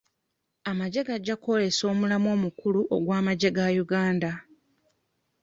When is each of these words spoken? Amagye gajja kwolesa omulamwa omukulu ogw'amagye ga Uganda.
Amagye 0.69 1.01
gajja 1.07 1.35
kwolesa 1.43 1.83
omulamwa 1.93 2.29
omukulu 2.37 2.81
ogw'amagye 2.95 3.49
ga 3.55 3.65
Uganda. 3.83 4.31